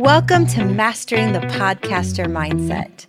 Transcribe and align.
Welcome 0.00 0.46
to 0.46 0.64
Mastering 0.64 1.34
the 1.34 1.40
Podcaster 1.40 2.24
Mindset. 2.24 3.04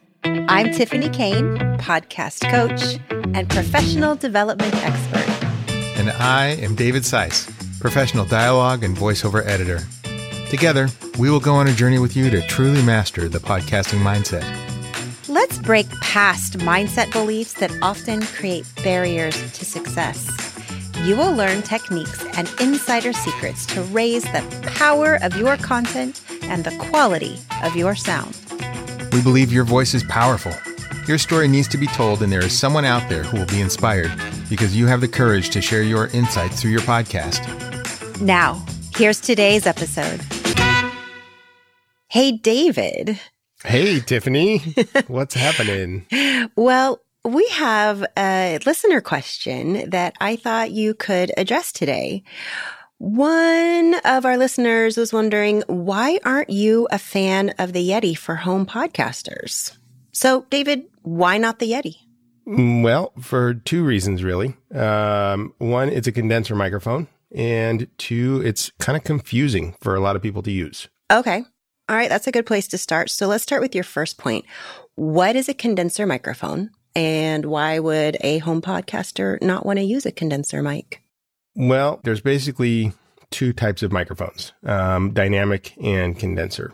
I'm 0.49 0.73
Tiffany 0.73 1.07
Kane, 1.07 1.57
podcast 1.77 2.41
coach 2.51 2.99
and 3.33 3.49
professional 3.49 4.15
development 4.15 4.75
expert. 4.75 5.25
And 5.97 6.09
I 6.09 6.47
am 6.47 6.75
David 6.75 7.03
Seiss, 7.03 7.49
professional 7.79 8.25
dialogue 8.25 8.83
and 8.83 8.97
voiceover 8.97 9.41
editor. 9.45 9.79
Together, 10.49 10.89
we 11.17 11.29
will 11.29 11.39
go 11.39 11.53
on 11.53 11.69
a 11.69 11.73
journey 11.73 11.97
with 11.97 12.17
you 12.17 12.29
to 12.29 12.45
truly 12.47 12.83
master 12.83 13.29
the 13.29 13.39
podcasting 13.39 14.01
mindset. 14.01 14.43
Let's 15.29 15.59
break 15.59 15.89
past 16.01 16.57
mindset 16.57 17.09
beliefs 17.13 17.53
that 17.53 17.71
often 17.81 18.21
create 18.21 18.65
barriers 18.83 19.35
to 19.53 19.63
success. 19.63 20.29
You 21.05 21.15
will 21.15 21.33
learn 21.33 21.61
techniques 21.61 22.25
and 22.35 22.53
insider 22.59 23.13
secrets 23.13 23.65
to 23.67 23.81
raise 23.83 24.23
the 24.23 24.43
power 24.75 25.19
of 25.21 25.37
your 25.37 25.55
content 25.55 26.21
and 26.51 26.65
the 26.65 26.77
quality 26.77 27.39
of 27.63 27.75
your 27.75 27.95
sound. 27.95 28.37
We 29.13 29.21
believe 29.21 29.51
your 29.51 29.63
voice 29.63 29.93
is 29.93 30.03
powerful. 30.03 30.53
Your 31.07 31.17
story 31.17 31.47
needs 31.47 31.67
to 31.69 31.77
be 31.77 31.87
told, 31.87 32.21
and 32.21 32.31
there 32.31 32.43
is 32.43 32.57
someone 32.57 32.85
out 32.85 33.09
there 33.09 33.23
who 33.23 33.39
will 33.39 33.47
be 33.47 33.61
inspired 33.61 34.11
because 34.49 34.75
you 34.75 34.85
have 34.85 35.01
the 35.01 35.07
courage 35.07 35.49
to 35.51 35.61
share 35.61 35.81
your 35.81 36.07
insights 36.07 36.61
through 36.61 36.71
your 36.71 36.81
podcast. 36.81 37.41
Now, 38.21 38.63
here's 38.95 39.19
today's 39.19 39.65
episode. 39.65 40.21
Hey, 42.07 42.33
David. 42.33 43.19
Hey, 43.63 43.99
Tiffany. 43.99 44.59
What's 45.07 45.33
happening? 45.33 46.05
Well, 46.55 47.01
we 47.23 47.47
have 47.49 48.05
a 48.17 48.59
listener 48.65 48.99
question 49.01 49.89
that 49.89 50.15
I 50.19 50.35
thought 50.35 50.71
you 50.71 50.93
could 50.93 51.31
address 51.37 51.71
today. 51.71 52.23
One 53.03 53.95
of 54.05 54.25
our 54.25 54.37
listeners 54.37 54.95
was 54.95 55.11
wondering, 55.11 55.63
why 55.65 56.19
aren't 56.23 56.51
you 56.51 56.87
a 56.91 56.99
fan 56.99 57.51
of 57.57 57.73
the 57.73 57.89
Yeti 57.89 58.15
for 58.15 58.35
home 58.35 58.63
podcasters? 58.63 59.75
So, 60.11 60.45
David, 60.51 60.83
why 61.01 61.39
not 61.39 61.57
the 61.57 61.71
Yeti? 61.71 61.95
Mm, 62.47 62.83
Well, 62.83 63.11
for 63.19 63.55
two 63.55 63.83
reasons, 63.83 64.23
really. 64.23 64.55
Um, 64.71 65.55
one, 65.57 65.89
it's 65.89 66.05
a 66.05 66.11
condenser 66.11 66.53
microphone, 66.53 67.07
and 67.33 67.87
two, 67.97 68.39
it's 68.45 68.71
kind 68.79 68.95
of 68.95 69.03
confusing 69.03 69.73
for 69.81 69.95
a 69.95 69.99
lot 69.99 70.15
of 70.15 70.21
people 70.21 70.43
to 70.43 70.51
use. 70.51 70.87
Okay. 71.11 71.43
All 71.89 71.95
right. 71.95 72.07
That's 72.07 72.27
a 72.27 72.31
good 72.31 72.45
place 72.45 72.67
to 72.67 72.77
start. 72.77 73.09
So, 73.09 73.25
let's 73.25 73.41
start 73.41 73.63
with 73.63 73.73
your 73.73 73.83
first 73.83 74.19
point. 74.19 74.45
What 74.93 75.35
is 75.35 75.49
a 75.49 75.55
condenser 75.55 76.05
microphone? 76.05 76.69
And 76.95 77.45
why 77.45 77.79
would 77.79 78.17
a 78.21 78.37
home 78.37 78.61
podcaster 78.61 79.41
not 79.41 79.65
want 79.65 79.79
to 79.79 79.83
use 79.83 80.05
a 80.05 80.11
condenser 80.11 80.61
mic? 80.61 81.01
Well, 81.55 81.99
there's 82.03 82.21
basically 82.21 82.93
two 83.29 83.53
types 83.53 83.81
of 83.83 83.91
microphones 83.91 84.53
um, 84.65 85.11
dynamic 85.11 85.73
and 85.81 86.17
condenser. 86.17 86.73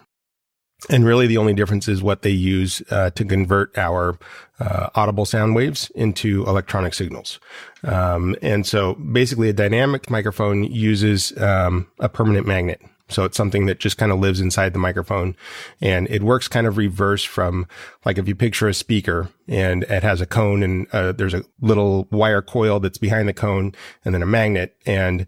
And 0.92 1.06
really, 1.06 1.25
the 1.25 1.38
only 1.38 1.56
difference 1.56 1.88
is 1.88 2.03
what 2.03 2.22
they 2.22 2.30
use 2.30 2.84
uh, 2.92 3.09
to 3.11 3.25
convert 3.25 3.75
our 3.80 4.19
uh, 4.59 4.89
audible 4.94 5.25
sound 5.25 5.56
waves 5.56 5.89
into 5.95 6.45
electronic 6.45 6.94
signals. 6.94 7.39
Um, 7.84 8.36
and 8.44 8.64
so, 8.66 8.94
basically, 8.94 9.50
a 9.50 9.53
dynamic 9.53 10.11
microphone 10.11 10.64
uses 10.64 11.36
um, 11.39 11.88
a 12.00 12.08
permanent 12.08 12.45
magnet. 12.45 12.80
So 13.09 13.23
it's 13.23 13.38
something 13.38 13.66
that 13.67 13.80
just 13.80 13.97
kind 13.97 14.11
of 14.11 14.19
lives 14.19 14.41
inside 14.41 14.73
the 14.73 14.80
microphone. 14.80 15.36
And 15.81 16.09
it 16.09 16.23
works 16.23 16.47
kind 16.47 16.67
of 16.67 16.77
reverse 16.77 17.23
from 17.23 17.67
like 18.05 18.17
if 18.17 18.27
you 18.27 18.36
picture 18.36 18.67
a 18.67 18.73
speaker 18.73 19.30
and 19.47 19.83
it 19.83 20.03
has 20.03 20.22
a 20.22 20.25
cone 20.25 20.63
and 20.63 20.88
uh, 20.91 21.13
there's 21.13 21.33
a 21.33 21.44
little 21.61 22.08
wire 22.11 22.41
coil 22.41 22.80
that's 22.80 22.97
behind 22.97 23.28
the 23.30 23.33
cone 23.33 23.73
and 24.03 24.13
then 24.13 24.22
a 24.22 24.28
magnet. 24.28 24.75
And 24.85 25.25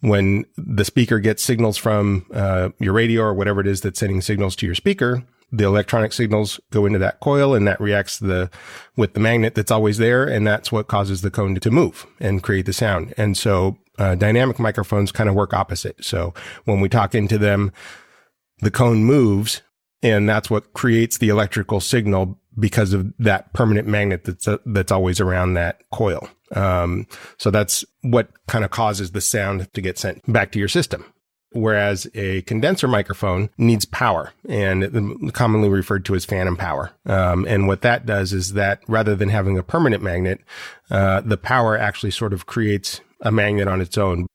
when 0.00 0.44
the 0.56 0.84
speaker 0.84 1.20
gets 1.20 1.42
signals 1.42 1.78
from 1.78 2.26
uh, 2.34 2.70
your 2.78 2.92
radio 2.92 3.22
or 3.22 3.34
whatever 3.34 3.60
it 3.60 3.66
is 3.66 3.80
that's 3.80 4.00
sending 4.00 4.20
signals 4.20 4.56
to 4.56 4.66
your 4.66 4.74
speaker, 4.74 5.24
the 5.52 5.64
electronic 5.64 6.12
signals 6.12 6.58
go 6.70 6.86
into 6.86 6.98
that 6.98 7.20
coil 7.20 7.54
and 7.54 7.66
that 7.68 7.80
reacts 7.80 8.18
the 8.18 8.50
with 8.96 9.12
the 9.12 9.20
magnet 9.20 9.54
that's 9.54 9.70
always 9.70 9.98
there. 9.98 10.26
And 10.26 10.46
that's 10.46 10.72
what 10.72 10.88
causes 10.88 11.20
the 11.22 11.30
cone 11.30 11.54
to 11.54 11.70
move 11.70 12.06
and 12.18 12.42
create 12.42 12.66
the 12.66 12.72
sound. 12.72 13.14
And 13.16 13.36
so 13.36 13.78
uh, 13.98 14.14
dynamic 14.14 14.58
microphones 14.58 15.12
kind 15.12 15.28
of 15.28 15.34
work 15.34 15.52
opposite. 15.52 16.04
So 16.04 16.34
when 16.64 16.80
we 16.80 16.88
talk 16.88 17.14
into 17.14 17.38
them 17.38 17.72
the 18.62 18.70
cone 18.70 19.04
moves 19.04 19.60
and 20.02 20.28
that's 20.28 20.48
what 20.48 20.72
creates 20.72 21.18
the 21.18 21.28
electrical 21.28 21.80
signal 21.80 22.38
because 22.58 22.92
of 22.92 23.12
that 23.18 23.52
permanent 23.52 23.86
magnet 23.86 24.24
that's 24.24 24.48
uh, 24.48 24.58
that's 24.66 24.92
always 24.92 25.20
around 25.20 25.54
that 25.54 25.82
coil. 25.90 26.28
Um, 26.54 27.06
so 27.38 27.50
that's 27.50 27.84
what 28.02 28.28
kind 28.46 28.64
of 28.64 28.70
causes 28.70 29.12
the 29.12 29.20
sound 29.20 29.72
to 29.72 29.80
get 29.80 29.98
sent 29.98 30.30
back 30.30 30.52
to 30.52 30.58
your 30.58 30.68
system. 30.68 31.04
Whereas 31.54 32.08
a 32.14 32.42
condenser 32.42 32.88
microphone 32.88 33.50
needs 33.58 33.84
power 33.84 34.32
and 34.48 35.32
commonly 35.34 35.68
referred 35.68 36.04
to 36.06 36.14
as 36.14 36.24
phantom 36.24 36.56
power. 36.56 36.92
Um, 37.04 37.46
and 37.46 37.68
what 37.68 37.82
that 37.82 38.06
does 38.06 38.32
is 38.32 38.54
that 38.54 38.80
rather 38.88 39.14
than 39.14 39.28
having 39.28 39.58
a 39.58 39.62
permanent 39.62 40.02
magnet, 40.02 40.40
uh, 40.90 41.20
the 41.20 41.36
power 41.36 41.76
actually 41.76 42.10
sort 42.10 42.32
of 42.32 42.46
creates 42.46 43.02
a 43.22 43.32
magnet 43.32 43.68
on 43.68 43.80
its 43.80 43.96
own. 43.96 44.26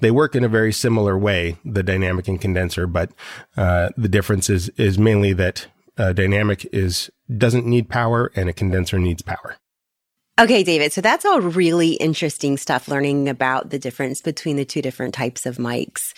They 0.00 0.10
work 0.10 0.34
in 0.34 0.42
a 0.42 0.48
very 0.48 0.72
similar 0.72 1.16
way, 1.18 1.58
the 1.64 1.82
dynamic 1.82 2.26
and 2.26 2.40
condenser, 2.40 2.86
but 2.86 3.10
uh, 3.56 3.90
the 3.96 4.08
difference 4.08 4.48
is 4.48 4.68
is 4.70 4.98
mainly 4.98 5.32
that 5.34 5.66
uh, 5.98 6.12
dynamic 6.12 6.66
is 6.72 7.10
doesn't 7.36 7.66
need 7.66 7.88
power 7.88 8.32
and 8.34 8.48
a 8.48 8.52
condenser 8.52 8.98
needs 8.98 9.22
power. 9.22 9.56
Okay, 10.40 10.64
David. 10.64 10.92
So 10.92 11.02
that's 11.02 11.26
all 11.26 11.40
really 11.40 11.90
interesting 11.92 12.56
stuff, 12.56 12.88
learning 12.88 13.28
about 13.28 13.70
the 13.70 13.78
difference 13.78 14.22
between 14.22 14.56
the 14.56 14.64
two 14.64 14.80
different 14.80 15.12
types 15.12 15.44
of 15.44 15.58
mics. 15.58 16.14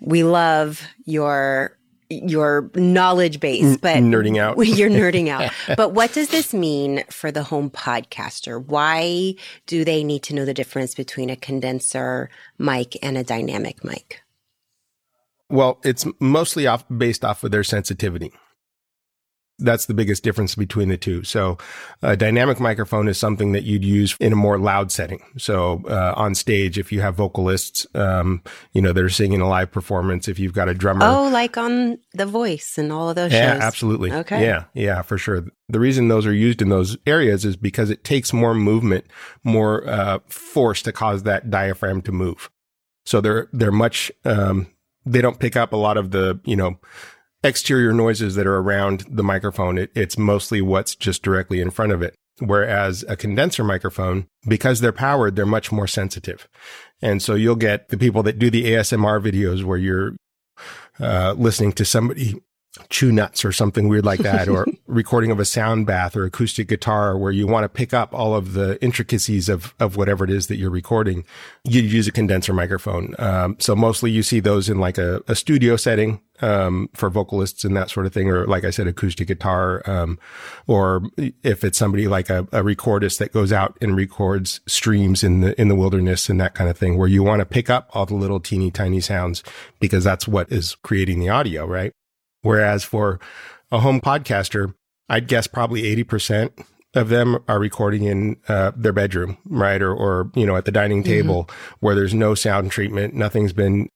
We 0.00 0.24
love 0.24 0.82
your 1.04 1.76
your 2.10 2.70
knowledge 2.74 3.40
base, 3.40 3.76
but 3.76 3.96
nerding 3.98 4.38
out. 4.38 4.58
You're 4.66 4.90
nerding 4.90 5.28
out. 5.28 5.52
but 5.76 5.92
what 5.92 6.12
does 6.12 6.28
this 6.28 6.52
mean 6.52 7.04
for 7.10 7.30
the 7.30 7.44
home 7.44 7.70
podcaster? 7.70 8.62
Why 8.62 9.34
do 9.66 9.84
they 9.84 10.02
need 10.04 10.22
to 10.24 10.34
know 10.34 10.44
the 10.44 10.54
difference 10.54 10.94
between 10.94 11.30
a 11.30 11.36
condenser 11.36 12.28
mic 12.58 12.96
and 13.02 13.16
a 13.16 13.24
dynamic 13.24 13.84
mic? 13.84 14.22
Well, 15.48 15.80
it's 15.84 16.04
mostly 16.20 16.66
off 16.66 16.84
based 16.96 17.24
off 17.24 17.42
of 17.42 17.50
their 17.50 17.64
sensitivity 17.64 18.32
that's 19.60 19.86
the 19.86 19.94
biggest 19.94 20.22
difference 20.22 20.54
between 20.54 20.88
the 20.88 20.96
two. 20.96 21.22
So 21.22 21.58
a 22.02 22.16
dynamic 22.16 22.58
microphone 22.60 23.08
is 23.08 23.18
something 23.18 23.52
that 23.52 23.64
you'd 23.64 23.84
use 23.84 24.16
in 24.20 24.32
a 24.32 24.36
more 24.36 24.58
loud 24.58 24.90
setting. 24.90 25.22
So 25.38 25.82
uh, 25.88 26.14
on 26.16 26.34
stage, 26.34 26.78
if 26.78 26.90
you 26.92 27.00
have 27.00 27.14
vocalists, 27.14 27.86
um, 27.94 28.42
you 28.72 28.82
know, 28.82 28.92
that 28.92 29.02
are 29.02 29.08
singing 29.08 29.40
a 29.40 29.48
live 29.48 29.70
performance, 29.70 30.28
if 30.28 30.38
you've 30.38 30.54
got 30.54 30.68
a 30.68 30.74
drummer. 30.74 31.06
Oh, 31.06 31.28
like 31.28 31.56
on 31.56 31.98
The 32.14 32.26
Voice 32.26 32.78
and 32.78 32.92
all 32.92 33.08
of 33.08 33.16
those 33.16 33.32
yeah, 33.32 33.54
shows. 33.54 33.62
absolutely. 33.62 34.12
Okay. 34.12 34.42
Yeah, 34.42 34.64
yeah, 34.74 35.02
for 35.02 35.18
sure. 35.18 35.44
The 35.68 35.80
reason 35.80 36.08
those 36.08 36.26
are 36.26 36.34
used 36.34 36.60
in 36.60 36.68
those 36.68 36.96
areas 37.06 37.44
is 37.44 37.56
because 37.56 37.90
it 37.90 38.02
takes 38.02 38.32
more 38.32 38.54
movement, 38.54 39.04
more 39.44 39.88
uh, 39.88 40.18
force 40.26 40.82
to 40.82 40.92
cause 40.92 41.22
that 41.22 41.50
diaphragm 41.50 42.02
to 42.02 42.12
move. 42.12 42.50
So 43.04 43.20
they're 43.20 43.48
they're 43.52 43.72
much 43.72 44.12
um, 44.24 44.66
they 45.06 45.20
don't 45.20 45.38
pick 45.38 45.56
up 45.56 45.72
a 45.72 45.76
lot 45.76 45.96
of 45.96 46.10
the 46.10 46.40
you 46.44 46.56
know 46.56 46.78
exterior 47.42 47.92
noises 47.92 48.34
that 48.34 48.46
are 48.46 48.58
around 48.58 49.04
the 49.08 49.22
microphone. 49.22 49.78
It, 49.78 49.90
it's 49.94 50.18
mostly 50.18 50.60
what's 50.60 50.94
just 50.94 51.22
directly 51.22 51.60
in 51.60 51.70
front 51.70 51.92
of 51.92 52.02
it. 52.02 52.14
Whereas 52.38 53.04
a 53.06 53.16
condenser 53.16 53.64
microphone, 53.64 54.26
because 54.48 54.80
they're 54.80 54.92
powered, 54.92 55.36
they're 55.36 55.44
much 55.44 55.70
more 55.70 55.86
sensitive. 55.86 56.48
And 57.02 57.22
so 57.22 57.34
you'll 57.34 57.56
get 57.56 57.88
the 57.88 57.98
people 57.98 58.22
that 58.22 58.38
do 58.38 58.50
the 58.50 58.64
ASMR 58.64 59.22
videos 59.22 59.62
where 59.62 59.76
you're 59.76 60.16
uh, 60.98 61.34
listening 61.36 61.72
to 61.72 61.84
somebody 61.84 62.40
chew 62.88 63.10
nuts 63.10 63.44
or 63.44 63.52
something 63.52 63.88
weird 63.88 64.04
like 64.04 64.20
that, 64.20 64.48
or 64.48 64.66
recording 64.86 65.30
of 65.30 65.40
a 65.40 65.44
sound 65.44 65.86
bath 65.86 66.16
or 66.16 66.24
acoustic 66.24 66.68
guitar 66.68 67.16
where 67.18 67.32
you 67.32 67.46
want 67.46 67.64
to 67.64 67.68
pick 67.68 67.92
up 67.92 68.14
all 68.14 68.34
of 68.34 68.52
the 68.52 68.82
intricacies 68.82 69.48
of, 69.48 69.74
of 69.80 69.96
whatever 69.96 70.24
it 70.24 70.30
is 70.30 70.46
that 70.46 70.56
you're 70.56 70.70
recording, 70.70 71.24
you 71.64 71.82
use 71.82 72.06
a 72.06 72.12
condenser 72.12 72.52
microphone. 72.52 73.14
Um, 73.18 73.56
so 73.58 73.74
mostly 73.74 74.10
you 74.10 74.22
see 74.22 74.40
those 74.40 74.68
in 74.68 74.78
like 74.78 74.98
a, 74.98 75.22
a 75.26 75.34
studio 75.34 75.76
setting, 75.76 76.20
um, 76.42 76.88
for 76.94 77.10
vocalists 77.10 77.64
and 77.64 77.76
that 77.76 77.90
sort 77.90 78.06
of 78.06 78.12
thing, 78.12 78.30
or 78.30 78.46
like 78.46 78.64
I 78.64 78.70
said, 78.70 78.86
acoustic 78.86 79.28
guitar, 79.28 79.82
um, 79.88 80.18
or 80.66 81.02
if 81.42 81.64
it's 81.64 81.78
somebody 81.78 82.08
like 82.08 82.30
a, 82.30 82.40
a 82.52 82.62
recordist 82.62 83.18
that 83.18 83.32
goes 83.32 83.52
out 83.52 83.76
and 83.80 83.96
records 83.96 84.60
streams 84.66 85.22
in 85.22 85.40
the, 85.40 85.60
in 85.60 85.68
the 85.68 85.74
wilderness 85.74 86.28
and 86.28 86.40
that 86.40 86.54
kind 86.54 86.70
of 86.70 86.78
thing, 86.78 86.96
where 86.96 87.08
you 87.08 87.22
want 87.22 87.40
to 87.40 87.46
pick 87.46 87.68
up 87.68 87.90
all 87.92 88.06
the 88.06 88.14
little 88.14 88.40
teeny 88.40 88.70
tiny 88.70 89.00
sounds 89.00 89.42
because 89.80 90.04
that's 90.04 90.26
what 90.26 90.50
is 90.50 90.76
creating 90.76 91.20
the 91.20 91.28
audio, 91.28 91.66
right? 91.66 91.92
Whereas 92.42 92.84
for 92.84 93.20
a 93.70 93.80
home 93.80 94.00
podcaster, 94.00 94.74
I'd 95.08 95.28
guess 95.28 95.46
probably 95.46 95.82
80% 96.04 96.64
of 96.94 97.08
them 97.08 97.38
are 97.46 97.58
recording 97.58 98.04
in 98.04 98.36
uh, 98.48 98.72
their 98.74 98.92
bedroom, 98.92 99.38
right? 99.44 99.80
Or, 99.80 99.94
or, 99.94 100.30
you 100.34 100.46
know, 100.46 100.56
at 100.56 100.64
the 100.64 100.72
dining 100.72 101.02
table 101.02 101.44
mm-hmm. 101.44 101.76
where 101.80 101.94
there's 101.94 102.14
no 102.14 102.34
sound 102.34 102.70
treatment. 102.70 103.14
Nothing's 103.14 103.52
been, 103.52 103.88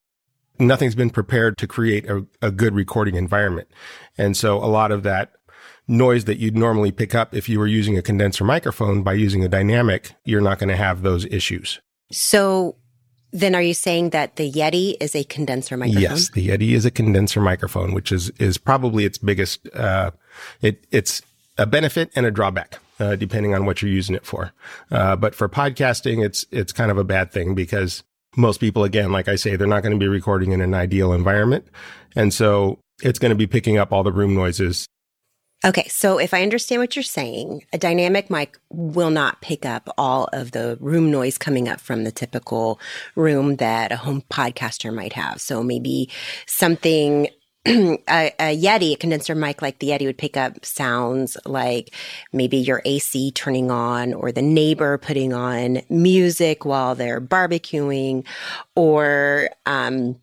nothing's 0.58 0.94
been 0.94 1.10
prepared 1.10 1.56
to 1.58 1.66
create 1.66 2.08
a, 2.08 2.26
a 2.40 2.50
good 2.50 2.74
recording 2.74 3.16
environment. 3.16 3.68
And 4.16 4.36
so 4.36 4.58
a 4.58 4.66
lot 4.66 4.92
of 4.92 5.02
that 5.02 5.32
noise 5.88 6.24
that 6.24 6.38
you'd 6.38 6.56
normally 6.56 6.92
pick 6.92 7.14
up 7.14 7.34
if 7.34 7.48
you 7.48 7.58
were 7.58 7.66
using 7.66 7.98
a 7.98 8.02
condenser 8.02 8.44
microphone 8.44 9.02
by 9.02 9.14
using 9.14 9.44
a 9.44 9.48
dynamic, 9.48 10.14
you're 10.24 10.40
not 10.40 10.58
going 10.58 10.68
to 10.68 10.76
have 10.76 11.02
those 11.02 11.24
issues. 11.26 11.80
So 12.12 12.76
Then 13.34 13.56
are 13.56 13.62
you 13.62 13.74
saying 13.74 14.10
that 14.10 14.36
the 14.36 14.50
Yeti 14.50 14.96
is 15.00 15.16
a 15.16 15.24
condenser 15.24 15.76
microphone? 15.76 16.02
Yes, 16.02 16.30
the 16.30 16.48
Yeti 16.50 16.70
is 16.70 16.84
a 16.84 16.90
condenser 16.90 17.40
microphone, 17.40 17.92
which 17.92 18.12
is 18.12 18.30
is 18.38 18.56
probably 18.58 19.04
its 19.04 19.18
biggest. 19.18 19.68
Uh, 19.74 20.12
it 20.62 20.86
it's 20.92 21.20
a 21.58 21.66
benefit 21.66 22.10
and 22.14 22.24
a 22.24 22.30
drawback. 22.30 22.78
Uh, 23.00 23.16
depending 23.16 23.52
on 23.52 23.66
what 23.66 23.82
you're 23.82 23.90
using 23.90 24.14
it 24.14 24.24
for, 24.24 24.52
uh, 24.92 25.16
but 25.16 25.34
for 25.34 25.48
podcasting, 25.48 26.24
it's 26.24 26.46
it's 26.52 26.72
kind 26.72 26.92
of 26.92 26.96
a 26.96 27.02
bad 27.02 27.32
thing 27.32 27.56
because 27.56 28.04
most 28.36 28.60
people, 28.60 28.84
again, 28.84 29.10
like 29.10 29.26
I 29.26 29.34
say, 29.34 29.56
they're 29.56 29.66
not 29.66 29.82
going 29.82 29.98
to 29.98 29.98
be 29.98 30.06
recording 30.06 30.52
in 30.52 30.60
an 30.60 30.74
ideal 30.74 31.12
environment, 31.12 31.66
and 32.14 32.32
so 32.32 32.78
it's 33.02 33.18
going 33.18 33.30
to 33.30 33.36
be 33.36 33.48
picking 33.48 33.78
up 33.78 33.92
all 33.92 34.04
the 34.04 34.12
room 34.12 34.36
noises 34.36 34.86
Okay, 35.64 35.88
so 35.88 36.18
if 36.18 36.34
I 36.34 36.42
understand 36.42 36.80
what 36.80 36.94
you're 36.94 37.02
saying, 37.02 37.64
a 37.72 37.78
dynamic 37.78 38.28
mic 38.28 38.58
will 38.68 39.10
not 39.10 39.40
pick 39.40 39.64
up 39.64 39.88
all 39.96 40.28
of 40.32 40.50
the 40.50 40.76
room 40.78 41.10
noise 41.10 41.38
coming 41.38 41.68
up 41.68 41.80
from 41.80 42.04
the 42.04 42.12
typical 42.12 42.78
room 43.14 43.56
that 43.56 43.90
a 43.90 43.96
home 43.96 44.22
podcaster 44.30 44.92
might 44.92 45.14
have. 45.14 45.40
So 45.40 45.62
maybe 45.62 46.10
something 46.46 47.28
a, 47.66 47.98
a, 48.06 48.54
Yeti, 48.54 48.92
a 48.92 48.96
condenser 48.96 49.34
mic 49.34 49.62
like 49.62 49.78
the 49.78 49.88
Yeti 49.88 50.04
would 50.04 50.18
pick 50.18 50.36
up 50.36 50.66
sounds 50.66 51.38
like 51.46 51.94
maybe 52.30 52.58
your 52.58 52.82
AC 52.84 53.30
turning 53.30 53.70
on 53.70 54.12
or 54.12 54.32
the 54.32 54.42
neighbor 54.42 54.98
putting 54.98 55.32
on 55.32 55.80
music 55.88 56.66
while 56.66 56.94
they're 56.94 57.22
barbecuing 57.22 58.26
or, 58.74 59.48
um, 59.64 60.20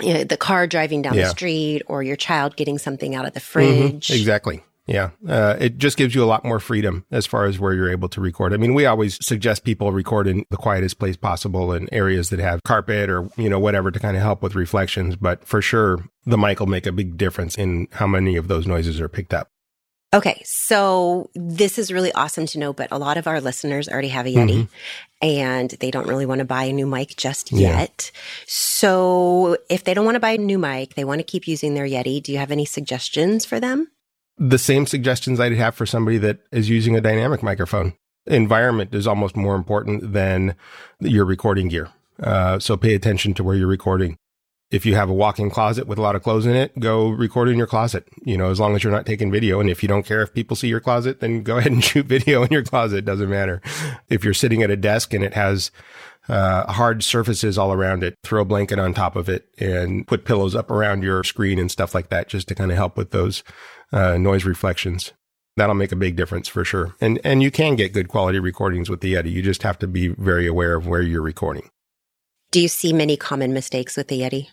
you 0.00 0.14
know, 0.14 0.22
the 0.22 0.36
car 0.36 0.68
driving 0.68 1.02
down 1.02 1.14
yeah. 1.14 1.24
the 1.24 1.30
street 1.30 1.82
or 1.86 2.04
your 2.04 2.16
child 2.16 2.54
getting 2.54 2.78
something 2.78 3.16
out 3.16 3.26
of 3.26 3.32
the 3.32 3.40
mm-hmm. 3.40 3.50
fridge. 3.50 4.06
Mm-hmm. 4.06 4.14
Exactly. 4.14 4.62
Yeah, 4.86 5.10
uh, 5.26 5.56
it 5.58 5.78
just 5.78 5.96
gives 5.96 6.14
you 6.14 6.22
a 6.22 6.26
lot 6.26 6.44
more 6.44 6.60
freedom 6.60 7.06
as 7.10 7.24
far 7.24 7.46
as 7.46 7.58
where 7.58 7.72
you're 7.72 7.90
able 7.90 8.08
to 8.10 8.20
record. 8.20 8.52
I 8.52 8.58
mean, 8.58 8.74
we 8.74 8.84
always 8.84 9.18
suggest 9.24 9.64
people 9.64 9.92
record 9.92 10.26
in 10.26 10.44
the 10.50 10.58
quietest 10.58 10.98
place 10.98 11.16
possible 11.16 11.72
in 11.72 11.92
areas 11.92 12.28
that 12.30 12.38
have 12.38 12.62
carpet 12.64 13.08
or, 13.08 13.30
you 13.38 13.48
know, 13.48 13.58
whatever 13.58 13.90
to 13.90 13.98
kind 13.98 14.14
of 14.14 14.22
help 14.22 14.42
with 14.42 14.54
reflections. 14.54 15.16
But 15.16 15.42
for 15.46 15.62
sure, 15.62 16.04
the 16.26 16.36
mic 16.36 16.60
will 16.60 16.66
make 16.66 16.86
a 16.86 16.92
big 16.92 17.16
difference 17.16 17.56
in 17.56 17.88
how 17.92 18.06
many 18.06 18.36
of 18.36 18.48
those 18.48 18.66
noises 18.66 19.00
are 19.00 19.08
picked 19.08 19.32
up. 19.32 19.48
Okay, 20.12 20.40
so 20.44 21.28
this 21.34 21.76
is 21.76 21.90
really 21.90 22.12
awesome 22.12 22.46
to 22.46 22.58
know, 22.60 22.72
but 22.72 22.88
a 22.92 22.98
lot 22.98 23.16
of 23.16 23.26
our 23.26 23.40
listeners 23.40 23.88
already 23.88 24.08
have 24.08 24.26
a 24.26 24.28
Yeti 24.28 24.68
mm-hmm. 24.68 25.26
and 25.26 25.70
they 25.80 25.90
don't 25.90 26.06
really 26.06 26.24
want 26.24 26.38
to 26.38 26.44
buy 26.44 26.64
a 26.64 26.72
new 26.72 26.86
mic 26.86 27.16
just 27.16 27.50
yeah. 27.50 27.80
yet. 27.80 28.12
So 28.46 29.56
if 29.68 29.82
they 29.82 29.92
don't 29.92 30.04
want 30.04 30.14
to 30.14 30.20
buy 30.20 30.32
a 30.32 30.38
new 30.38 30.58
mic, 30.58 30.94
they 30.94 31.04
want 31.04 31.18
to 31.18 31.24
keep 31.24 31.48
using 31.48 31.74
their 31.74 31.86
Yeti, 31.86 32.22
do 32.22 32.30
you 32.30 32.38
have 32.38 32.52
any 32.52 32.64
suggestions 32.64 33.44
for 33.44 33.58
them? 33.58 33.88
The 34.38 34.58
same 34.58 34.86
suggestions 34.86 35.40
I'd 35.40 35.52
have 35.52 35.74
for 35.74 35.86
somebody 35.86 36.18
that 36.18 36.38
is 36.50 36.68
using 36.68 36.96
a 36.96 37.00
dynamic 37.00 37.42
microphone. 37.42 37.94
Environment 38.26 38.94
is 38.94 39.06
almost 39.06 39.36
more 39.36 39.54
important 39.54 40.12
than 40.12 40.56
your 41.00 41.24
recording 41.24 41.68
gear. 41.68 41.90
Uh, 42.22 42.58
so 42.58 42.76
pay 42.76 42.94
attention 42.94 43.34
to 43.34 43.44
where 43.44 43.56
you're 43.56 43.66
recording. 43.66 44.16
If 44.70 44.86
you 44.86 44.94
have 44.96 45.10
a 45.10 45.14
walk-in 45.14 45.50
closet 45.50 45.86
with 45.86 45.98
a 45.98 46.02
lot 46.02 46.16
of 46.16 46.22
clothes 46.22 46.46
in 46.46 46.56
it, 46.56 46.78
go 46.80 47.08
record 47.08 47.48
in 47.48 47.58
your 47.58 47.66
closet. 47.66 48.08
You 48.24 48.36
know, 48.36 48.50
as 48.50 48.58
long 48.58 48.74
as 48.74 48.82
you're 48.82 48.92
not 48.92 49.06
taking 49.06 49.30
video. 49.30 49.60
And 49.60 49.70
if 49.70 49.82
you 49.82 49.88
don't 49.88 50.06
care 50.06 50.22
if 50.22 50.32
people 50.32 50.56
see 50.56 50.68
your 50.68 50.80
closet, 50.80 51.20
then 51.20 51.42
go 51.42 51.58
ahead 51.58 51.70
and 51.70 51.84
shoot 51.84 52.06
video 52.06 52.42
in 52.42 52.50
your 52.50 52.64
closet. 52.64 53.04
Doesn't 53.04 53.30
matter. 53.30 53.60
If 54.08 54.24
you're 54.24 54.34
sitting 54.34 54.62
at 54.62 54.70
a 54.70 54.76
desk 54.76 55.12
and 55.12 55.22
it 55.22 55.34
has 55.34 55.70
uh, 56.28 56.72
hard 56.72 57.04
surfaces 57.04 57.58
all 57.58 57.72
around 57.72 58.02
it, 58.02 58.14
throw 58.24 58.42
a 58.42 58.46
blanket 58.46 58.78
on 58.78 58.94
top 58.94 59.14
of 59.14 59.28
it 59.28 59.46
and 59.58 60.06
put 60.06 60.24
pillows 60.24 60.54
up 60.54 60.70
around 60.70 61.02
your 61.02 61.22
screen 61.22 61.58
and 61.58 61.70
stuff 61.70 61.94
like 61.94 62.08
that, 62.08 62.28
just 62.28 62.48
to 62.48 62.54
kind 62.54 62.70
of 62.70 62.76
help 62.76 62.96
with 62.96 63.10
those 63.10 63.44
uh, 63.94 64.18
noise 64.18 64.44
reflections. 64.44 65.12
That'll 65.56 65.74
make 65.74 65.92
a 65.92 65.96
big 65.96 66.16
difference 66.16 66.48
for 66.48 66.64
sure. 66.64 66.94
And 67.00 67.20
and 67.24 67.42
you 67.42 67.50
can 67.50 67.76
get 67.76 67.92
good 67.92 68.08
quality 68.08 68.40
recordings 68.40 68.90
with 68.90 69.00
the 69.00 69.14
Yeti. 69.14 69.30
You 69.30 69.40
just 69.40 69.62
have 69.62 69.78
to 69.78 69.86
be 69.86 70.08
very 70.08 70.46
aware 70.46 70.74
of 70.74 70.86
where 70.86 71.00
you're 71.00 71.22
recording. 71.22 71.70
Do 72.50 72.60
you 72.60 72.68
see 72.68 72.92
many 72.92 73.16
common 73.16 73.52
mistakes 73.52 73.96
with 73.96 74.08
the 74.08 74.20
Yeti? 74.20 74.48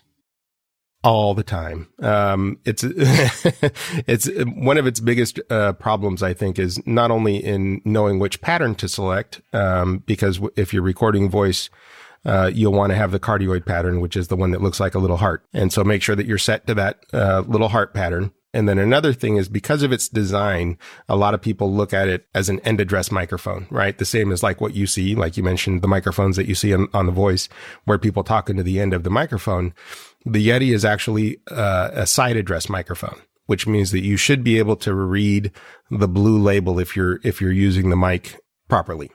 all 1.04 1.34
the 1.34 1.42
time. 1.42 1.88
Um, 2.00 2.58
it's 2.64 2.84
it's 2.86 4.28
one 4.56 4.78
of 4.78 4.86
its 4.86 5.00
biggest 5.00 5.40
uh, 5.50 5.72
problems, 5.74 6.22
I 6.22 6.32
think, 6.32 6.58
is 6.58 6.84
not 6.86 7.10
only 7.10 7.36
in 7.36 7.82
knowing 7.84 8.18
which 8.18 8.40
pattern 8.40 8.74
to 8.76 8.88
select, 8.88 9.40
um, 9.52 9.98
because 10.06 10.40
if 10.56 10.72
you're 10.72 10.82
recording 10.82 11.28
voice, 11.28 11.70
uh, 12.24 12.50
you'll 12.54 12.72
want 12.72 12.90
to 12.90 12.96
have 12.96 13.10
the 13.10 13.20
cardioid 13.20 13.66
pattern, 13.66 14.00
which 14.00 14.16
is 14.16 14.28
the 14.28 14.36
one 14.36 14.52
that 14.52 14.62
looks 14.62 14.78
like 14.78 14.94
a 14.94 14.98
little 14.98 15.16
heart, 15.16 15.44
and 15.52 15.72
so 15.72 15.82
make 15.82 16.02
sure 16.02 16.14
that 16.14 16.26
you're 16.26 16.38
set 16.38 16.66
to 16.66 16.74
that 16.74 17.04
uh, 17.12 17.42
little 17.46 17.68
heart 17.68 17.94
pattern. 17.94 18.32
And 18.54 18.68
then 18.68 18.78
another 18.78 19.14
thing 19.14 19.36
is 19.36 19.48
because 19.48 19.82
of 19.82 19.92
its 19.92 20.08
design, 20.08 20.76
a 21.08 21.16
lot 21.16 21.32
of 21.32 21.40
people 21.40 21.72
look 21.72 21.94
at 21.94 22.08
it 22.08 22.26
as 22.34 22.50
an 22.50 22.60
end 22.60 22.80
address 22.80 23.10
microphone, 23.10 23.66
right? 23.70 23.96
The 23.96 24.04
same 24.04 24.30
as 24.30 24.42
like 24.42 24.60
what 24.60 24.74
you 24.74 24.86
see, 24.86 25.14
like 25.14 25.36
you 25.36 25.42
mentioned, 25.42 25.80
the 25.80 25.88
microphones 25.88 26.36
that 26.36 26.46
you 26.46 26.54
see 26.54 26.74
on, 26.74 26.88
on 26.92 27.06
the 27.06 27.12
voice 27.12 27.48
where 27.84 27.98
people 27.98 28.22
talk 28.22 28.50
into 28.50 28.62
the 28.62 28.78
end 28.78 28.92
of 28.92 29.04
the 29.04 29.10
microphone. 29.10 29.72
The 30.26 30.46
Yeti 30.46 30.74
is 30.74 30.84
actually 30.84 31.40
uh, 31.50 31.90
a 31.92 32.06
side 32.06 32.36
address 32.36 32.68
microphone, 32.68 33.20
which 33.46 33.66
means 33.66 33.90
that 33.90 34.04
you 34.04 34.18
should 34.18 34.44
be 34.44 34.58
able 34.58 34.76
to 34.76 34.94
read 34.94 35.50
the 35.90 36.08
blue 36.08 36.38
label 36.38 36.78
if 36.78 36.94
you're, 36.94 37.20
if 37.24 37.40
you're 37.40 37.52
using 37.52 37.88
the 37.88 37.96
mic 37.96 38.38
properly. 38.68 39.10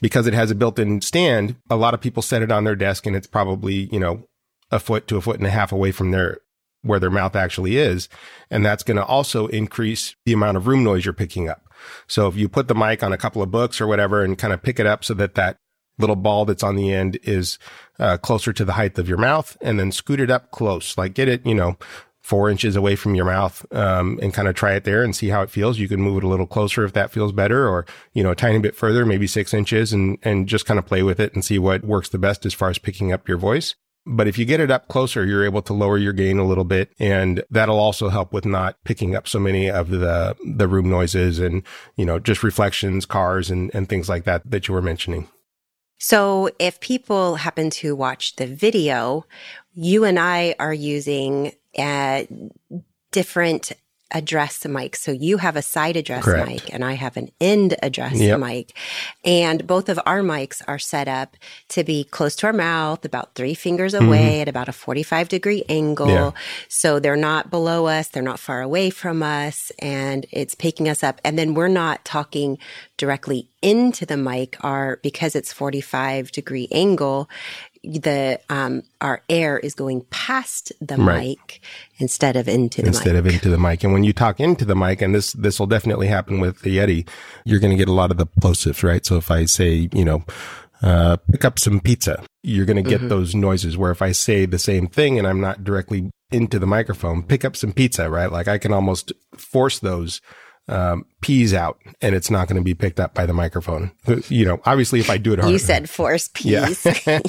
Because 0.00 0.26
it 0.26 0.34
has 0.34 0.50
a 0.50 0.54
built-in 0.54 1.02
stand, 1.02 1.56
a 1.68 1.76
lot 1.76 1.92
of 1.92 2.00
people 2.00 2.22
set 2.22 2.42
it 2.42 2.50
on 2.50 2.64
their 2.64 2.74
desk 2.74 3.06
and 3.06 3.14
it's 3.14 3.26
probably, 3.26 3.90
you 3.92 4.00
know, 4.00 4.26
a 4.70 4.80
foot 4.80 5.06
to 5.06 5.18
a 5.18 5.20
foot 5.20 5.36
and 5.36 5.46
a 5.46 5.50
half 5.50 5.70
away 5.70 5.92
from 5.92 6.12
their 6.12 6.38
where 6.82 7.00
their 7.00 7.10
mouth 7.10 7.36
actually 7.36 7.76
is. 7.76 8.08
And 8.50 8.64
that's 8.64 8.82
going 8.82 8.96
to 8.96 9.04
also 9.04 9.46
increase 9.48 10.14
the 10.24 10.32
amount 10.32 10.56
of 10.56 10.66
room 10.66 10.84
noise 10.84 11.04
you're 11.04 11.14
picking 11.14 11.48
up. 11.48 11.62
So 12.06 12.28
if 12.28 12.36
you 12.36 12.48
put 12.48 12.68
the 12.68 12.74
mic 12.74 13.02
on 13.02 13.12
a 13.12 13.18
couple 13.18 13.42
of 13.42 13.50
books 13.50 13.80
or 13.80 13.86
whatever 13.86 14.22
and 14.22 14.38
kind 14.38 14.52
of 14.52 14.62
pick 14.62 14.78
it 14.78 14.86
up 14.86 15.04
so 15.04 15.14
that 15.14 15.34
that 15.34 15.56
little 15.98 16.16
ball 16.16 16.44
that's 16.44 16.62
on 16.62 16.76
the 16.76 16.92
end 16.92 17.18
is 17.22 17.58
uh, 17.98 18.16
closer 18.16 18.52
to 18.52 18.64
the 18.64 18.72
height 18.72 18.98
of 18.98 19.08
your 19.08 19.18
mouth 19.18 19.56
and 19.60 19.78
then 19.78 19.92
scoot 19.92 20.20
it 20.20 20.30
up 20.30 20.50
close, 20.50 20.96
like 20.96 21.14
get 21.14 21.28
it, 21.28 21.44
you 21.46 21.54
know, 21.54 21.76
four 22.22 22.48
inches 22.48 22.76
away 22.76 22.94
from 22.94 23.16
your 23.16 23.24
mouth, 23.24 23.66
um, 23.72 24.18
and 24.22 24.32
kind 24.32 24.46
of 24.46 24.54
try 24.54 24.74
it 24.74 24.84
there 24.84 25.02
and 25.02 25.14
see 25.14 25.28
how 25.28 25.42
it 25.42 25.50
feels. 25.50 25.78
You 25.78 25.88
can 25.88 26.00
move 26.00 26.18
it 26.18 26.24
a 26.24 26.28
little 26.28 26.46
closer 26.46 26.84
if 26.84 26.92
that 26.92 27.10
feels 27.10 27.32
better 27.32 27.68
or, 27.68 27.84
you 28.12 28.22
know, 28.22 28.30
a 28.30 28.36
tiny 28.36 28.58
bit 28.58 28.76
further, 28.76 29.04
maybe 29.04 29.26
six 29.26 29.52
inches 29.52 29.92
and, 29.92 30.18
and 30.22 30.46
just 30.46 30.64
kind 30.64 30.78
of 30.78 30.86
play 30.86 31.02
with 31.02 31.18
it 31.18 31.34
and 31.34 31.44
see 31.44 31.58
what 31.58 31.84
works 31.84 32.08
the 32.08 32.18
best 32.18 32.46
as 32.46 32.54
far 32.54 32.70
as 32.70 32.78
picking 32.78 33.12
up 33.12 33.28
your 33.28 33.38
voice. 33.38 33.74
But 34.04 34.26
if 34.26 34.36
you 34.36 34.44
get 34.44 34.60
it 34.60 34.70
up 34.70 34.88
closer, 34.88 35.24
you're 35.24 35.44
able 35.44 35.62
to 35.62 35.72
lower 35.72 35.96
your 35.96 36.12
gain 36.12 36.38
a 36.38 36.44
little 36.44 36.64
bit. 36.64 36.92
And 36.98 37.44
that'll 37.50 37.78
also 37.78 38.08
help 38.08 38.32
with 38.32 38.44
not 38.44 38.76
picking 38.84 39.14
up 39.14 39.28
so 39.28 39.38
many 39.38 39.70
of 39.70 39.90
the, 39.90 40.36
the 40.44 40.66
room 40.66 40.90
noises 40.90 41.38
and, 41.38 41.62
you 41.96 42.04
know, 42.04 42.18
just 42.18 42.42
reflections, 42.42 43.06
cars 43.06 43.50
and, 43.50 43.70
and 43.74 43.88
things 43.88 44.08
like 44.08 44.24
that 44.24 44.50
that 44.50 44.66
you 44.66 44.74
were 44.74 44.82
mentioning. 44.82 45.28
So 45.98 46.50
if 46.58 46.80
people 46.80 47.36
happen 47.36 47.70
to 47.70 47.94
watch 47.94 48.34
the 48.34 48.46
video, 48.48 49.24
you 49.72 50.02
and 50.02 50.18
I 50.18 50.56
are 50.58 50.74
using 50.74 51.52
uh, 51.78 52.24
different 53.12 53.70
address 54.12 54.58
the 54.58 54.68
mic. 54.68 54.96
So 54.96 55.10
you 55.12 55.38
have 55.38 55.56
a 55.56 55.62
side 55.62 55.96
address 55.96 56.24
Correct. 56.24 56.48
mic 56.48 56.74
and 56.74 56.84
I 56.84 56.92
have 56.94 57.16
an 57.16 57.30
end 57.40 57.76
address 57.82 58.14
yep. 58.14 58.38
mic. 58.38 58.76
And 59.24 59.66
both 59.66 59.88
of 59.88 59.98
our 60.06 60.22
mics 60.22 60.62
are 60.68 60.78
set 60.78 61.08
up 61.08 61.36
to 61.68 61.84
be 61.84 62.04
close 62.04 62.36
to 62.36 62.46
our 62.46 62.52
mouth, 62.52 63.04
about 63.04 63.34
three 63.34 63.54
fingers 63.54 63.94
away 63.94 64.32
mm-hmm. 64.32 64.42
at 64.42 64.48
about 64.48 64.68
a 64.68 64.72
45 64.72 65.28
degree 65.28 65.64
angle. 65.68 66.08
Yeah. 66.08 66.30
So 66.68 66.98
they're 66.98 67.16
not 67.16 67.50
below 67.50 67.86
us. 67.86 68.08
They're 68.08 68.22
not 68.22 68.38
far 68.38 68.60
away 68.60 68.90
from 68.90 69.22
us 69.22 69.72
and 69.78 70.26
it's 70.30 70.54
picking 70.54 70.88
us 70.88 71.02
up. 71.02 71.20
And 71.24 71.38
then 71.38 71.54
we're 71.54 71.68
not 71.68 72.04
talking 72.04 72.58
directly 72.96 73.48
into 73.62 74.04
the 74.04 74.16
mic 74.16 74.56
Are 74.60 74.98
because 75.02 75.34
it's 75.34 75.52
45 75.52 76.32
degree 76.32 76.68
angle 76.72 77.28
the 77.84 78.40
um, 78.48 78.82
our 79.00 79.22
air 79.28 79.58
is 79.58 79.74
going 79.74 80.02
past 80.10 80.72
the 80.80 80.96
right. 80.96 81.38
mic 81.38 81.60
instead 81.98 82.36
of 82.36 82.48
into 82.48 82.80
the 82.80 82.88
instead 82.88 83.14
mic. 83.14 83.20
of 83.20 83.26
into 83.26 83.48
the 83.48 83.58
mic. 83.58 83.82
And 83.84 83.92
when 83.92 84.04
you 84.04 84.12
talk 84.12 84.40
into 84.40 84.64
the 84.64 84.76
mic, 84.76 85.02
and 85.02 85.14
this 85.14 85.32
this 85.32 85.58
will 85.58 85.66
definitely 85.66 86.06
happen 86.06 86.40
with 86.40 86.60
the 86.62 86.78
Yeti, 86.78 87.08
you're 87.44 87.60
going 87.60 87.72
to 87.72 87.76
get 87.76 87.88
a 87.88 87.92
lot 87.92 88.10
of 88.10 88.16
the 88.16 88.26
plosives, 88.26 88.82
right? 88.82 89.04
So 89.04 89.16
if 89.16 89.30
I 89.30 89.44
say, 89.44 89.88
you 89.92 90.04
know. 90.04 90.24
Uh, 90.84 91.16
pick 91.30 91.44
up 91.44 91.60
some 91.60 91.78
pizza. 91.78 92.24
You're 92.42 92.66
going 92.66 92.82
to 92.82 92.82
get 92.82 92.98
mm-hmm. 92.98 93.08
those 93.08 93.36
noises 93.36 93.78
where 93.78 93.92
if 93.92 94.02
I 94.02 94.10
say 94.10 94.46
the 94.46 94.58
same 94.58 94.88
thing 94.88 95.16
and 95.16 95.28
I'm 95.28 95.40
not 95.40 95.62
directly 95.62 96.10
into 96.32 96.58
the 96.58 96.66
microphone, 96.66 97.22
pick 97.22 97.44
up 97.44 97.54
some 97.54 97.72
pizza, 97.72 98.10
right? 98.10 98.32
Like 98.32 98.48
I 98.48 98.58
can 98.58 98.72
almost 98.72 99.12
force 99.36 99.78
those 99.78 100.20
um, 100.68 101.04
peas 101.20 101.52
out 101.52 101.78
and 102.00 102.14
it's 102.14 102.30
not 102.30 102.48
going 102.48 102.56
to 102.56 102.62
be 102.62 102.74
picked 102.74 103.00
up 103.00 103.14
by 103.14 103.26
the 103.26 103.32
microphone. 103.32 103.92
You 104.28 104.44
know, 104.44 104.60
obviously 104.64 105.00
if 105.00 105.10
I 105.10 105.18
do 105.18 105.32
it 105.32 105.40
hard. 105.40 105.52
You 105.52 105.58
said 105.58 105.90
force 105.90 106.28
peas. 106.32 106.86
Yeah. 107.06 107.20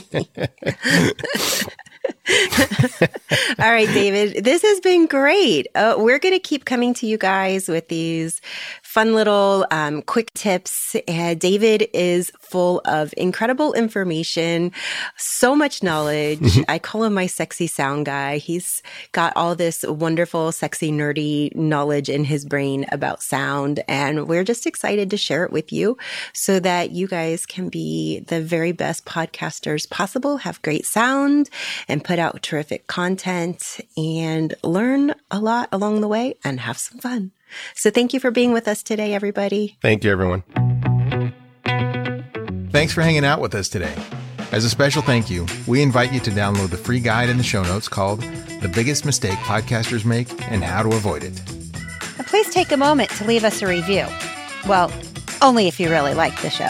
All 2.29 3.71
right, 3.71 3.87
David, 3.87 4.45
this 4.45 4.61
has 4.61 4.79
been 4.79 5.07
great. 5.07 5.67
Uh, 5.75 5.95
we're 5.97 6.19
going 6.19 6.33
to 6.33 6.39
keep 6.39 6.63
coming 6.63 6.93
to 6.95 7.05
you 7.05 7.17
guys 7.17 7.67
with 7.67 7.89
these 7.89 8.39
fun 8.81 9.13
little 9.13 9.65
um, 9.71 10.01
quick 10.03 10.33
tips. 10.33 10.95
Uh, 11.07 11.33
David 11.33 11.89
is 11.93 12.31
full 12.39 12.81
of 12.85 13.13
incredible 13.17 13.73
information, 13.73 14.71
so 15.17 15.53
much 15.53 15.83
knowledge. 15.83 16.39
Mm-hmm. 16.39 16.61
I 16.69 16.79
call 16.79 17.03
him 17.03 17.13
my 17.13 17.25
sexy 17.27 17.67
sound 17.67 18.05
guy. 18.05 18.37
He's 18.37 18.81
got 19.11 19.33
all 19.35 19.55
this 19.55 19.83
wonderful, 19.83 20.53
sexy, 20.53 20.91
nerdy 20.91 21.53
knowledge 21.55 22.07
in 22.07 22.23
his 22.23 22.45
brain 22.45 22.85
about 22.91 23.21
sound. 23.21 23.83
And 23.89 24.29
we're 24.29 24.45
just 24.45 24.65
excited 24.65 25.09
to 25.09 25.17
share 25.17 25.43
it 25.43 25.51
with 25.51 25.73
you 25.73 25.97
so 26.31 26.59
that 26.61 26.91
you 26.91 27.07
guys 27.07 27.45
can 27.45 27.67
be 27.67 28.19
the 28.19 28.41
very 28.41 28.71
best 28.71 29.03
podcasters 29.05 29.89
possible, 29.89 30.37
have 30.37 30.61
great 30.61 30.85
sound, 30.85 31.49
and 31.89 32.03
put 32.13 32.20
out 32.20 32.43
terrific 32.43 32.86
content 32.86 33.82
and 33.98 34.53
learn 34.63 35.15
a 35.32 35.39
lot 35.39 35.67
along 35.72 36.00
the 36.01 36.08
way 36.08 36.36
and 36.43 36.60
have 36.60 36.77
some 36.77 37.00
fun. 37.00 37.32
So 37.74 37.89
thank 37.89 38.13
you 38.13 38.20
for 38.20 38.29
being 38.29 38.53
with 38.53 38.67
us 38.67 38.84
today, 38.84 39.15
everybody. 39.15 39.79
Thank 39.82 40.03
you, 40.03 40.12
everyone. 40.12 40.43
Thanks 42.70 42.93
for 42.93 43.01
hanging 43.01 43.25
out 43.25 43.41
with 43.41 43.55
us 43.55 43.67
today. 43.67 43.96
As 44.51 44.63
a 44.63 44.70
special 44.70 45.01
thank 45.01 45.32
you, 45.32 45.48
we 45.65 45.82
invite 45.82 46.13
you 46.13 46.20
to 46.20 46.29
download 46.29 46.70
the 46.70 46.77
free 46.77 47.00
guide 47.00 47.29
in 47.29 47.38
the 47.38 47.43
show 47.43 47.63
notes 47.63 47.88
called 47.88 48.22
The 48.62 48.72
Biggest 48.72 49.05
Mistake 49.05 49.39
Podcasters 49.39 50.05
Make 50.05 50.29
and 50.51 50.63
How 50.63 50.84
to 50.84 50.89
Avoid 50.89 51.24
It. 51.24 51.41
please 52.27 52.48
take 52.51 52.72
a 52.72 52.77
moment 52.77 53.10
to 53.10 53.25
leave 53.25 53.43
us 53.43 53.63
a 53.63 53.67
review. 53.67 54.05
Well, 54.67 54.91
only 55.43 55.67
if 55.67 55.79
you 55.79 55.89
really 55.89 56.13
like 56.13 56.41
the 56.41 56.50
show. 56.50 56.63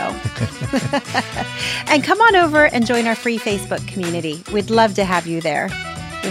and 1.94 2.03
come 2.03 2.20
on 2.20 2.36
over 2.36 2.65
and 2.65 2.86
join 2.86 3.08
our 3.08 3.15
free 3.15 3.38
Facebook 3.38 3.88
community. 3.88 4.44
We'd 4.51 4.70
love 4.70 4.96
to 4.96 5.06
have 5.06 5.27
you 5.27 5.39
there. 5.39 5.70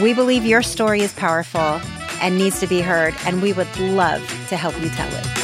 We 0.02 0.12
believe 0.12 0.44
your 0.44 0.62
story 0.62 1.00
is 1.00 1.12
powerful 1.12 1.80
and 2.20 2.36
needs 2.36 2.60
to 2.60 2.66
be 2.66 2.80
heard, 2.80 3.14
and 3.24 3.40
we 3.40 3.52
would 3.52 3.78
love 3.78 4.20
to 4.48 4.56
help 4.56 4.78
you 4.80 4.88
tell 4.90 5.08
it. 5.12 5.41